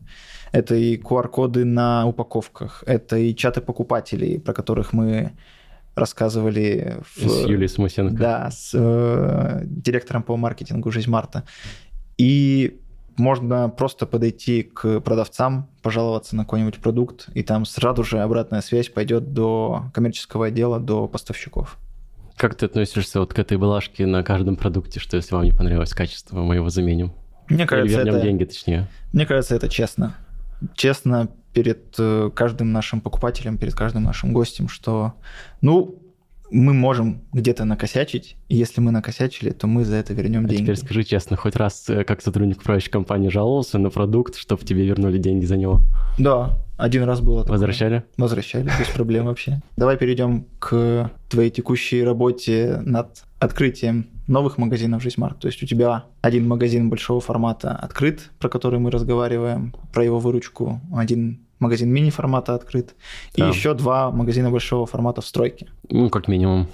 Это 0.51 0.75
и 0.75 0.97
QR-коды 0.97 1.63
на 1.63 2.05
упаковках, 2.07 2.83
это 2.85 3.17
и 3.17 3.33
чаты 3.33 3.61
покупателей, 3.61 4.39
про 4.39 4.53
которых 4.53 4.91
мы 4.91 5.31
рассказывали 5.95 6.97
в... 7.15 7.29
с 7.29 7.47
Юлией 7.47 7.69
Смусенко. 7.69 8.15
Да, 8.15 8.51
с 8.51 8.71
э, 8.73 9.61
директором 9.65 10.23
по 10.23 10.35
маркетингу 10.35 10.91
«Жизнь 10.91 11.09
Марта». 11.09 11.43
И 12.17 12.79
можно 13.17 13.69
просто 13.69 14.05
подойти 14.05 14.63
к 14.63 14.99
продавцам, 15.01 15.69
пожаловаться 15.81 16.35
на 16.35 16.43
какой-нибудь 16.43 16.79
продукт, 16.79 17.29
и 17.33 17.43
там 17.43 17.65
сразу 17.65 18.03
же 18.03 18.19
обратная 18.19 18.61
связь 18.61 18.89
пойдет 18.89 19.33
до 19.33 19.85
коммерческого 19.93 20.47
отдела, 20.47 20.79
до 20.79 21.07
поставщиков. 21.07 21.77
Как 22.37 22.55
ты 22.55 22.65
относишься 22.65 23.19
вот 23.19 23.33
к 23.33 23.39
этой 23.39 23.57
балашке 23.57 24.05
на 24.05 24.23
каждом 24.23 24.55
продукте, 24.55 24.99
что 24.99 25.17
если 25.17 25.35
вам 25.35 25.43
не 25.43 25.51
понравилось 25.51 25.93
качество, 25.93 26.41
мы 26.41 26.55
его 26.55 26.69
заменим? 26.69 27.13
Мне 27.49 27.67
кажется, 27.67 27.97
Или 27.97 28.05
вернем 28.05 28.15
это... 28.15 28.25
деньги, 28.25 28.43
точнее. 28.45 28.87
Мне 29.13 29.25
кажется, 29.25 29.55
это 29.55 29.67
честно. 29.69 30.15
Честно 30.73 31.29
перед 31.53 31.95
э, 31.99 32.29
каждым 32.33 32.71
нашим 32.71 33.01
покупателем, 33.01 33.57
перед 33.57 33.75
каждым 33.75 34.03
нашим 34.03 34.31
гостем, 34.31 34.69
что, 34.69 35.13
ну, 35.59 36.00
мы 36.51 36.73
можем 36.73 37.21
где-то 37.33 37.65
накосячить, 37.65 38.35
и 38.49 38.55
если 38.55 38.81
мы 38.81 38.91
накосячили, 38.91 39.51
то 39.51 39.67
мы 39.67 39.85
за 39.85 39.95
это 39.95 40.13
вернем 40.13 40.45
а 40.45 40.49
деньги. 40.49 40.63
теперь 40.63 40.75
скажи 40.75 41.03
честно, 41.03 41.37
хоть 41.37 41.55
раз 41.55 41.89
э, 41.89 42.03
как 42.03 42.21
сотрудник 42.21 42.57
управляющей 42.57 42.91
компании 42.91 43.29
жаловался 43.29 43.79
на 43.79 43.89
продукт, 43.89 44.35
чтобы 44.35 44.63
тебе 44.63 44.85
вернули 44.85 45.17
деньги 45.17 45.45
за 45.45 45.57
него? 45.57 45.81
Да, 46.19 46.57
один 46.77 47.03
раз 47.03 47.21
было 47.21 47.41
такое. 47.41 47.53
Возвращали? 47.53 48.03
Возвращали, 48.17 48.69
без 48.79 48.87
проблем 48.93 49.25
вообще. 49.25 49.61
Давай 49.77 49.97
перейдем 49.97 50.45
к 50.59 51.11
твоей 51.29 51.49
текущей 51.49 52.03
работе 52.03 52.81
над 52.83 53.23
открытием 53.39 54.07
новых 54.27 54.57
магазинов 54.57 55.01
Жизмарт. 55.01 55.39
То 55.39 55.47
есть 55.47 55.63
у 55.63 55.65
тебя 55.65 56.05
один 56.21 56.47
магазин 56.47 56.89
большого 56.89 57.21
формата 57.21 57.71
открыт, 57.71 58.29
про 58.39 58.49
который 58.49 58.79
мы 58.79 58.91
разговариваем, 58.91 59.73
про 59.93 60.03
его 60.03 60.19
выручку, 60.19 60.81
один 60.93 61.41
магазин 61.61 61.89
мини-формата 61.89 62.55
открыт, 62.55 62.95
да. 63.35 63.45
и 63.45 63.49
еще 63.49 63.73
два 63.73 64.11
магазина 64.11 64.51
большого 64.51 64.85
формата 64.85 65.21
в 65.21 65.25
стройке. 65.25 65.67
Ну, 65.89 66.09
как 66.09 66.27
минимум. 66.27 66.67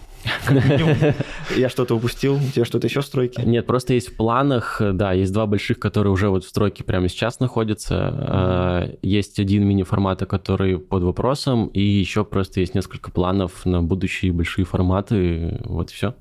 Я 1.56 1.70
что-то 1.70 1.96
упустил? 1.96 2.36
У 2.36 2.52
тебя 2.52 2.66
что-то 2.66 2.88
еще 2.88 3.02
в 3.02 3.06
стройке? 3.06 3.44
Нет, 3.44 3.66
просто 3.66 3.94
есть 3.94 4.10
в 4.10 4.18
планах, 4.18 4.82
да, 4.82 5.14
есть 5.14 5.32
два 5.32 5.46
больших, 5.46 5.80
которые 5.80 6.12
уже 6.12 6.30
вот 6.30 6.44
в 6.44 6.50
стройке 6.50 6.84
прямо 6.84 7.08
сейчас 7.08 7.40
находятся. 7.40 7.96
А, 8.00 8.90
есть 9.02 9.40
один 9.40 9.66
мини-формат, 9.66 10.26
который 10.26 10.80
под 10.80 11.04
вопросом, 11.04 11.68
и 11.68 11.82
еще 11.82 12.26
просто 12.26 12.60
есть 12.60 12.76
несколько 12.76 13.12
планов 13.12 13.66
на 13.66 13.82
будущие 13.82 14.32
большие 14.32 14.66
форматы. 14.66 15.62
Вот 15.66 15.92
все. 15.92 16.16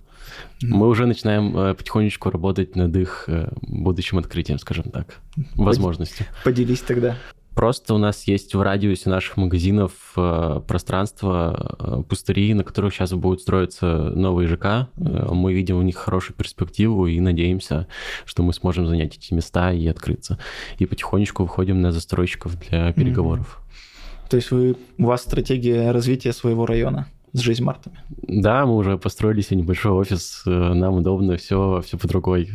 Мы 0.63 0.89
уже 0.89 1.07
начинаем 1.07 1.57
э, 1.57 1.75
потихонечку 1.75 2.31
работать 2.31 2.75
над 2.77 2.97
их 2.97 3.25
э, 3.29 3.49
будущим 3.63 4.19
открытием, 4.19 4.59
скажем 4.59 4.91
так, 4.91 5.21
возможностью. 5.55 6.27
Поделись 6.45 6.81
тогда. 6.81 7.17
Просто 7.57 7.95
у 7.95 7.99
нас 7.99 8.25
есть 8.25 8.55
в 8.55 8.61
радиусе 8.61 9.09
наших 9.09 9.39
магазинов 9.39 9.93
э, 10.15 10.61
пространство, 10.69 11.77
э, 11.79 12.03
пустыри, 12.07 12.53
на 12.53 12.65
которых 12.65 12.93
сейчас 12.93 13.15
будут 13.15 13.41
строиться 13.41 13.87
новые 14.15 14.47
ЖК. 14.47 14.65
Э, 14.67 14.89
мы 15.33 15.55
видим 15.55 15.79
в 15.79 15.83
них 15.83 15.97
хорошую 15.97 16.37
перспективу 16.37 17.07
и 17.07 17.19
надеемся, 17.19 17.89
что 18.27 18.43
мы 18.43 18.53
сможем 18.53 18.87
занять 18.87 19.17
эти 19.17 19.33
места 19.33 19.73
и 19.73 19.87
открыться. 19.87 20.39
И 20.77 20.85
потихонечку 20.85 21.45
выходим 21.45 21.81
на 21.81 21.93
застройщиков 21.93 22.59
для 22.59 22.93
переговоров. 22.93 23.59
Mm-hmm. 23.59 24.31
То 24.31 24.37
есть 24.37 24.51
вы, 24.51 24.77
у 24.99 25.05
вас 25.07 25.23
стратегия 25.23 25.93
развития 25.93 26.35
своего 26.35 26.67
района? 26.67 27.09
с 27.33 27.41
жизнь 27.41 27.65
Мартами. 27.65 27.99
Да, 28.23 28.65
мы 28.65 28.77
уже 28.77 28.97
построили 28.97 29.43
себе 29.43 29.61
небольшой 29.61 29.93
офис, 29.93 30.43
нам 30.47 30.95
удобно, 30.95 31.37
все, 31.37 31.83
все 31.85 31.99
под 31.99 32.11
рукой. 32.13 32.49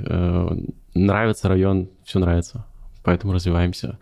Нравится 0.96 1.50
район, 1.50 1.90
все 2.04 2.18
нравится 2.18 2.66
поэтому 3.04 3.34
развиваемся 3.34 3.98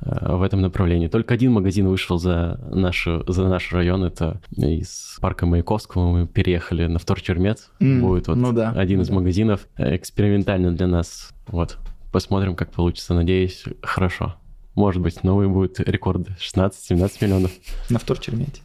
э, 0.00 0.34
в 0.36 0.42
этом 0.42 0.60
направлении. 0.60 1.08
Только 1.08 1.34
один 1.34 1.52
магазин 1.52 1.88
вышел 1.88 2.18
за, 2.18 2.60
нашу, 2.70 3.24
за 3.26 3.48
наш 3.48 3.72
район, 3.72 4.04
это 4.04 4.40
из 4.56 5.16
парка 5.20 5.46
Маяковского 5.46 6.12
мы 6.12 6.26
переехали 6.26 6.86
на 6.86 6.98
Вторчермет, 6.98 7.70
mm, 7.80 8.00
будет 8.00 8.28
вот 8.28 8.36
ну 8.36 8.52
да, 8.52 8.70
один 8.70 9.00
из 9.00 9.10
магазинов, 9.10 9.66
экспериментально 9.76 10.72
для 10.72 10.86
нас, 10.86 11.32
вот, 11.46 11.78
посмотрим, 12.12 12.54
как 12.54 12.70
получится, 12.72 13.14
надеюсь, 13.14 13.64
хорошо. 13.82 14.36
Может 14.76 15.02
быть, 15.02 15.24
новые 15.24 15.48
будут 15.48 15.80
рекорды 15.80 16.36
16-17 16.38 17.12
миллионов. 17.20 17.50
На 17.90 17.98
Вторчермете. 17.98 18.62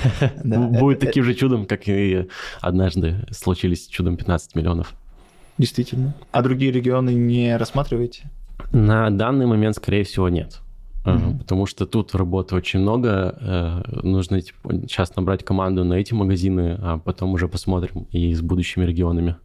Будет 0.44 1.00
таким 1.00 1.24
же 1.24 1.34
чудом, 1.34 1.66
как 1.66 1.88
и 1.88 2.28
однажды 2.60 3.26
случились 3.32 3.88
чудом 3.88 4.16
15 4.16 4.54
миллионов. 4.54 4.94
Действительно. 5.58 6.14
А 6.30 6.42
другие 6.42 6.70
регионы 6.70 7.10
не 7.10 7.56
рассматриваете? 7.56 8.30
На 8.72 9.10
данный 9.10 9.46
момент, 9.46 9.76
скорее 9.76 10.04
всего, 10.04 10.28
нет. 10.28 10.60
Mm-hmm. 11.04 11.38
Потому 11.38 11.66
что 11.66 11.86
тут 11.86 12.14
работы 12.14 12.54
очень 12.54 12.80
много. 12.80 13.36
Э, 13.40 13.82
нужно 14.02 14.40
типа, 14.40 14.72
сейчас 14.82 15.14
набрать 15.16 15.44
команду 15.44 15.84
на 15.84 15.94
эти 15.94 16.12
магазины, 16.12 16.76
а 16.80 16.98
потом 16.98 17.32
уже 17.32 17.48
посмотрим 17.48 18.06
и 18.10 18.34
с 18.34 18.42
будущими 18.42 18.84
регионами. 18.84 19.36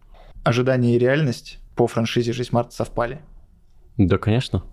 Ожидания 0.44 0.96
и 0.96 1.00
реальность 1.00 1.60
по 1.76 1.88
франшизе 1.88 2.34
«Жизнь 2.34 2.50
Март» 2.52 2.74
совпали? 2.74 3.22
Да, 3.98 4.18
конечно. 4.18 4.64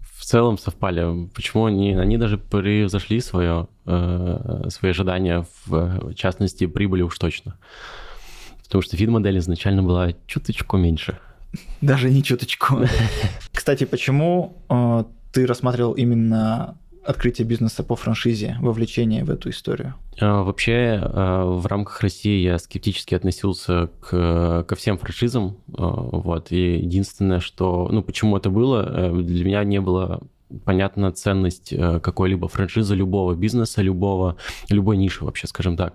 В 0.00 0.24
целом 0.24 0.56
совпали. 0.56 1.28
Почему 1.34 1.66
они, 1.66 1.94
они 1.94 2.16
даже 2.16 2.38
превзошли 2.38 3.20
свое, 3.20 3.66
э, 3.86 4.68
свои 4.68 4.92
ожидания, 4.92 5.44
в 5.66 6.14
частности, 6.14 6.66
прибыли 6.66 7.02
уж 7.02 7.18
точно. 7.18 7.58
Потому 8.62 8.82
что 8.82 8.96
вид 8.96 9.08
модели 9.08 9.38
изначально 9.38 9.82
была 9.82 10.12
чуточку 10.26 10.76
меньше. 10.76 11.18
Даже 11.80 12.10
не 12.10 12.22
чуточку. 12.22 12.80
Кстати, 13.52 13.84
почему 13.84 14.62
э, 14.68 15.04
ты 15.32 15.46
рассматривал 15.46 15.92
именно 15.92 16.76
открытие 17.04 17.46
бизнеса 17.46 17.82
по 17.82 17.96
франшизе, 17.96 18.56
вовлечение 18.60 19.24
в 19.24 19.30
эту 19.30 19.50
историю? 19.50 19.94
А, 20.20 20.42
вообще, 20.42 21.00
а, 21.02 21.44
в 21.44 21.66
рамках 21.66 22.00
России 22.00 22.42
я 22.42 22.58
скептически 22.58 23.14
относился 23.14 23.90
к, 24.00 24.64
ко 24.66 24.76
всем 24.76 24.98
франшизам. 24.98 25.58
А, 25.76 25.86
вот. 25.86 26.50
И 26.52 26.78
единственное, 26.78 27.40
что... 27.40 27.88
Ну, 27.90 28.02
почему 28.02 28.36
это 28.36 28.50
было, 28.50 29.10
э, 29.10 29.22
для 29.22 29.44
меня 29.44 29.64
не 29.64 29.80
было 29.80 30.22
понятна 30.64 31.12
ценность 31.12 31.72
э, 31.72 32.00
какой-либо 32.00 32.48
франшизы, 32.48 32.94
любого 32.94 33.34
бизнеса, 33.34 33.82
любого, 33.82 34.36
любой 34.70 34.96
ниши 34.96 35.24
вообще, 35.24 35.46
скажем 35.46 35.76
так. 35.76 35.94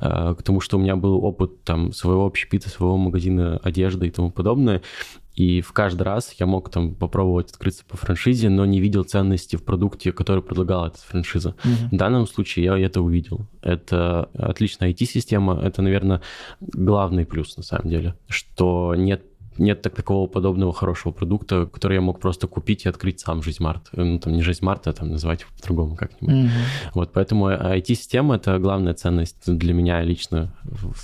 Потому 0.00 0.60
что 0.60 0.78
у 0.78 0.80
меня 0.80 0.96
был 0.96 1.24
опыт 1.24 1.62
там 1.64 1.92
своего 1.92 2.26
общепита, 2.26 2.68
своего 2.68 2.96
магазина 2.96 3.58
одежды 3.62 4.06
и 4.06 4.10
тому 4.10 4.30
подобное. 4.30 4.82
И 5.34 5.60
в 5.60 5.72
каждый 5.72 6.02
раз 6.02 6.34
я 6.38 6.46
мог 6.46 6.70
там 6.70 6.94
попробовать 6.94 7.50
открыться 7.50 7.84
по 7.86 7.96
франшизе, 7.96 8.50
но 8.50 8.66
не 8.66 8.80
видел 8.80 9.04
ценности 9.04 9.56
в 9.56 9.64
продукте, 9.64 10.12
который 10.12 10.42
предлагала 10.42 10.88
эта 10.88 10.98
франшиза. 10.98 11.54
Mm-hmm. 11.64 11.88
В 11.92 11.96
данном 11.96 12.26
случае 12.26 12.64
я 12.66 12.78
это 12.78 13.00
увидел. 13.00 13.46
Это 13.62 14.28
отличная 14.34 14.90
IT-система, 14.90 15.58
это, 15.62 15.82
наверное, 15.82 16.20
главный 16.60 17.24
плюс 17.24 17.56
на 17.56 17.62
самом 17.62 17.88
деле, 17.88 18.16
что 18.28 18.94
нет 18.94 19.22
нет 19.58 19.82
так 19.82 19.94
такого 19.94 20.26
подобного 20.26 20.72
хорошего 20.72 21.12
продукта, 21.12 21.66
который 21.66 21.94
я 21.94 22.00
мог 22.00 22.20
просто 22.20 22.46
купить 22.46 22.84
и 22.84 22.88
открыть 22.88 23.20
сам 23.20 23.42
Жизнь 23.42 23.62
Март. 23.62 23.88
Ну, 23.92 24.18
там 24.18 24.32
не 24.32 24.42
Жизнь 24.42 24.64
Март, 24.64 24.86
а 24.86 24.92
там 24.92 25.10
называть 25.10 25.40
его 25.40 25.50
по-другому 25.56 25.96
как-нибудь. 25.96 26.34
Mm-hmm. 26.34 26.90
Вот, 26.94 27.12
поэтому 27.12 27.50
IT-система— 27.50 28.36
это 28.36 28.58
главная 28.58 28.94
ценность 28.94 29.44
для 29.46 29.74
меня 29.74 30.02
лично 30.02 30.54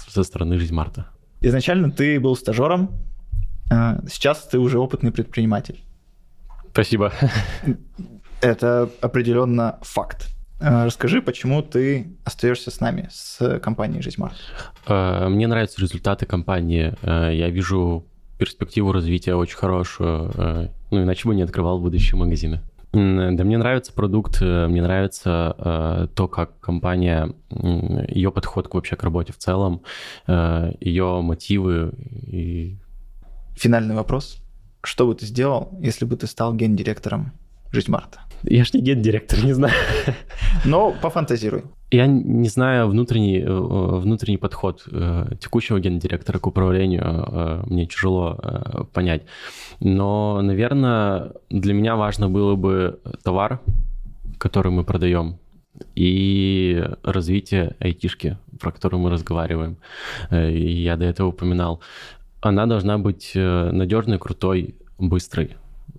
со 0.09 0.23
стороны 0.23 0.59
Жизнь 0.59 0.75
Марта. 0.75 1.09
Изначально 1.41 1.91
ты 1.91 2.19
был 2.19 2.35
стажером, 2.37 2.91
а, 3.71 4.01
сейчас 4.09 4.47
ты 4.47 4.59
уже 4.59 4.79
опытный 4.79 5.13
предприниматель. 5.13 5.81
Спасибо. 6.73 7.13
Это 8.41 8.91
определенно 9.01 9.79
факт. 9.83 10.29
А, 10.61 10.87
расскажи, 10.87 11.21
почему 11.21 11.63
ты 11.63 12.17
остаешься 12.25 12.71
с 12.71 12.81
нами, 12.81 13.09
с 13.11 13.59
компанией 13.61 14.03
«Жизнь 14.03 14.23
а, 14.87 15.29
Мне 15.29 15.47
нравятся 15.47 15.81
результаты 15.81 16.27
компании. 16.27 16.95
Я 17.03 17.51
вижу 17.51 18.07
перспективу 18.39 18.93
развития 18.93 19.35
очень 19.35 19.57
хорошую. 19.57 20.71
Ну, 20.91 21.03
иначе 21.03 21.29
бы 21.29 21.35
не 21.35 21.43
открывал 21.43 21.79
будущие 21.79 22.19
магазины. 22.19 22.61
Да 22.93 23.45
мне 23.45 23.59
нравится 23.59 23.93
продукт, 23.93 24.41
мне 24.41 24.81
нравится 24.83 26.09
то, 26.15 26.29
как 26.29 26.59
компания, 26.61 27.33
ее 27.51 28.31
подход 28.31 28.73
вообще 28.73 28.97
к 28.97 29.03
работе 29.03 29.33
в 29.33 29.37
целом, 29.37 29.83
ее 30.27 31.21
мотивы 31.21 31.93
и 32.27 32.79
Финальный 33.57 33.95
вопрос. 33.95 34.39
Что 34.83 35.07
бы 35.07 35.15
ты 35.15 35.27
сделал, 35.27 35.71
если 35.81 36.05
бы 36.05 36.17
ты 36.17 36.27
стал 36.27 36.55
гендиректором 36.55 37.33
Жизнь 37.73 37.91
Марта? 37.91 38.21
Я 38.43 38.65
ж 38.65 38.71
не 38.75 38.81
гендиректор, 38.81 39.45
не 39.45 39.55
знаю. 39.55 39.75
Но 40.65 40.95
пофантазируй. 41.03 41.63
Я 41.91 42.07
не 42.07 42.49
знаю 42.49 42.89
внутренний, 42.89 43.41
э, 43.41 44.01
внутренний 44.01 44.39
подход 44.39 44.85
э, 44.91 45.37
текущего 45.41 45.79
гендиректора 45.81 46.39
к 46.39 46.47
управлению, 46.47 47.03
э, 47.05 47.63
мне 47.67 47.87
тяжело 47.87 48.39
понять. 48.93 49.23
Но, 49.81 50.41
наверное, 50.43 51.33
для 51.51 51.75
меня 51.75 51.97
важно 51.97 52.29
было 52.29 52.57
бы 52.57 52.99
товар, 53.23 53.61
который 54.39 54.73
мы 54.73 54.85
продаем, 54.85 55.39
и 55.95 56.85
развитие 57.03 57.77
айтишки, 57.81 58.39
про 58.61 58.73
которую 58.73 59.01
мы 59.01 59.11
разговариваем. 59.11 59.77
Я 60.31 60.97
до 60.97 61.05
этого 61.05 61.29
упоминал 61.29 61.81
она 62.47 62.67
должна 62.67 62.99
быть 62.99 63.33
э, 63.35 63.71
надежной, 63.73 64.19
крутой, 64.19 64.77
быстрой. 64.99 65.57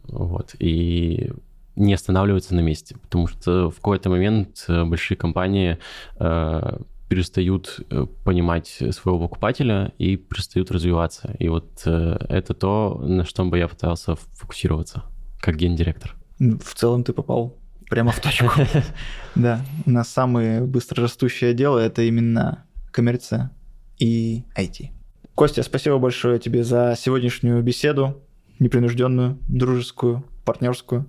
Вот. 0.08 0.56
И 0.60 1.32
не 1.78 1.94
останавливаться 1.94 2.56
на 2.56 2.60
месте, 2.60 2.96
потому 3.02 3.28
что 3.28 3.70
в 3.70 3.76
какой-то 3.76 4.10
момент 4.10 4.66
э, 4.68 4.84
большие 4.84 5.18
компании 5.18 5.78
э, 6.20 6.78
перестают 7.08 7.80
э, 7.90 8.06
понимать 8.24 8.68
своего 8.92 9.20
покупателя 9.20 9.94
и 9.98 10.18
перестают 10.18 10.72
развиваться. 10.72 11.36
И 11.40 11.48
вот 11.48 11.82
э, 11.86 12.18
это 12.30 12.54
то, 12.54 13.00
на 13.02 13.24
что 13.24 13.46
бы 13.46 13.58
я 13.58 13.68
пытался 13.68 14.16
фокусироваться 14.34 15.04
как 15.40 15.56
гендиректор. 15.56 16.16
В 16.40 16.74
целом 16.76 17.04
ты 17.04 17.14
попал 17.14 17.58
прямо 17.90 18.12
в 18.12 18.20
точку. 18.20 18.50
Да, 19.36 19.62
у 19.86 19.92
нас 19.92 20.10
самое 20.10 20.62
быстрорастущее 20.62 21.54
дело 21.54 21.78
это 21.78 22.02
именно 22.02 22.66
коммерция 22.92 23.52
и 24.00 24.44
IT. 24.58 24.90
Костя, 25.36 25.62
спасибо 25.62 26.00
большое 26.00 26.40
тебе 26.40 26.64
за 26.64 26.96
сегодняшнюю 26.98 27.62
беседу, 27.62 28.24
непринужденную, 28.60 29.38
дружескую, 29.48 30.24
партнерскую. 30.44 31.06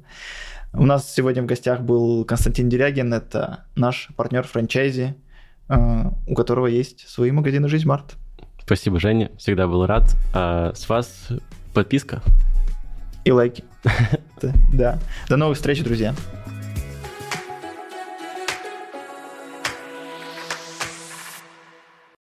У 0.72 0.84
нас 0.84 1.12
сегодня 1.12 1.42
в 1.42 1.46
гостях 1.46 1.80
был 1.80 2.24
Константин 2.24 2.68
Дерягин, 2.68 3.12
это 3.14 3.64
наш 3.74 4.08
партнер 4.16 4.46
франчайзи, 4.46 5.14
э, 5.68 6.04
у 6.26 6.34
которого 6.34 6.66
есть 6.66 7.08
свои 7.08 7.30
магазины 7.30 7.68
«Жизнь 7.68 7.86
Март». 7.86 8.16
Спасибо, 8.62 9.00
Женя, 9.00 9.30
всегда 9.38 9.66
был 9.66 9.86
рад. 9.86 10.14
А 10.34 10.74
с 10.74 10.88
вас 10.88 11.28
подписка. 11.72 12.22
И 13.24 13.32
лайки. 13.32 13.64
Да. 14.72 15.00
До 15.28 15.36
новых 15.36 15.56
встреч, 15.56 15.82
друзья. 15.82 16.14